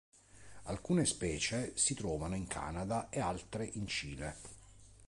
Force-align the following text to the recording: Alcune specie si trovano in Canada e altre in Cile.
Alcune 0.63 1.05
specie 1.05 1.73
si 1.77 1.93
trovano 1.93 2.33
in 2.35 2.47
Canada 2.47 3.09
e 3.11 3.19
altre 3.19 3.65
in 3.65 3.85
Cile. 3.85 4.35